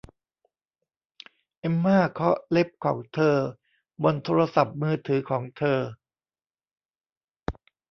[1.59, 3.35] เอมม่าเคาะเล็บของเธอ
[4.03, 5.79] บนโทรศัพท์มือถือของเธอ